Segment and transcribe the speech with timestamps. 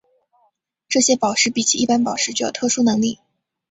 [0.89, 3.19] 这些宝石比起一般宝石具有特殊能力。